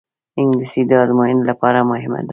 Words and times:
انګلیسي 0.39 0.81
د 0.89 0.91
ازموینو 1.03 1.47
لپاره 1.49 1.79
مهمه 1.91 2.21
ده 2.27 2.29